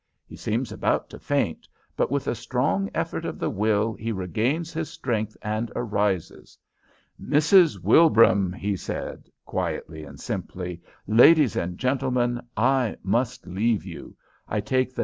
[0.25, 4.73] He seems about to faint, but with a strong effort of the will he regains
[4.73, 6.57] his strength and arises.
[7.23, 7.83] "Mrs.
[7.83, 14.15] Wilbraham,' he said, quietly and simply 'ladies and gentlemen, I must leave you.
[14.47, 14.99] I take the 9.